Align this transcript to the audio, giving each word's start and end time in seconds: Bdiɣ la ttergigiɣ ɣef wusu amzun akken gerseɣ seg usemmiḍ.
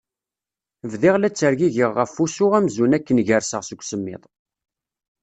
Bdiɣ 0.91 1.15
la 1.17 1.29
ttergigiɣ 1.31 1.91
ɣef 1.93 2.11
wusu 2.17 2.45
amzun 2.57 2.95
akken 2.97 3.23
gerseɣ 3.27 3.61
seg 3.65 3.79
usemmiḍ. 3.83 4.23